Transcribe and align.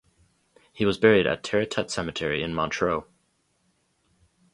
He 0.73 0.83
was 0.83 0.97
buried 0.97 1.27
at 1.27 1.43
Territet 1.43 1.91
Cemetery 1.91 2.41
in 2.41 2.55
Montreux. 2.55 3.03